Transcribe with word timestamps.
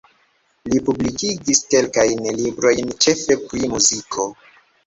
Li 0.71 0.79
publikigis 0.87 1.61
kelkajn 1.75 2.25
librojn 2.39 2.93
ĉefe 3.07 3.39
pri 3.47 3.71
muziko. 3.75 4.27